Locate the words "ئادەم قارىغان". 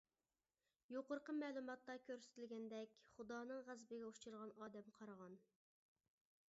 4.63-5.39